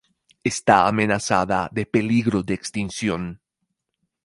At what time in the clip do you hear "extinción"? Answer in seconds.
2.55-3.39